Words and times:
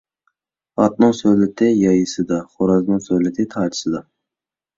ئاتنىڭ 0.83 1.13
سۆلىتى 1.17 1.69
يايىسىدا، 1.81 2.41
خورازنىڭ 2.55 3.05
سۆلىتى 3.09 3.47
تاجىسىدا. 3.53 4.05